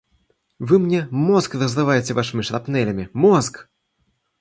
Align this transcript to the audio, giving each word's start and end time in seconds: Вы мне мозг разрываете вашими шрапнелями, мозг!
Вы 0.57 0.79
мне 0.79 1.07
мозг 1.11 1.53
разрываете 1.53 2.15
вашими 2.15 2.41
шрапнелями, 2.41 3.11
мозг! 3.13 3.69